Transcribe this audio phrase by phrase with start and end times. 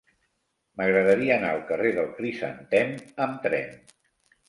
[0.81, 3.75] M'agradaria anar al carrer del Crisantem amb tren.